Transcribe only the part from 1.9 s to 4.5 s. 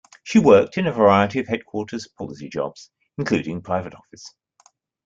policy jobs, including private office.